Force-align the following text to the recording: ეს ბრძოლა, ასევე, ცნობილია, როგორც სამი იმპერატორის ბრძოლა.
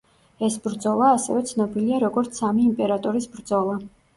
ეს 0.45 0.55
ბრძოლა, 0.63 1.09
ასევე, 1.17 1.43
ცნობილია, 1.51 2.01
როგორც 2.07 2.41
სამი 2.43 2.67
იმპერატორის 2.71 3.31
ბრძოლა. 3.37 3.79